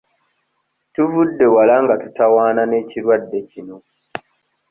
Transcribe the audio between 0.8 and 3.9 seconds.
Tuvudde wala nga tutawaana n'ekirwadde kino.